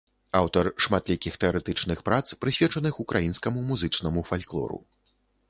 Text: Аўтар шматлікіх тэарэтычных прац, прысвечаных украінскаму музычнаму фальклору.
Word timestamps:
Аўтар 0.37 0.69
шматлікіх 0.85 1.33
тэарэтычных 1.43 2.01
прац, 2.07 2.23
прысвечаных 2.47 2.99
украінскаму 3.05 3.67
музычнаму 3.71 4.27
фальклору. 4.33 4.83